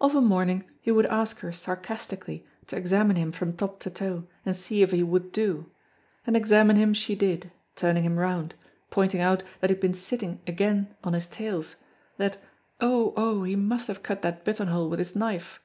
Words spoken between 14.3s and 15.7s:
buttonhole with his knife.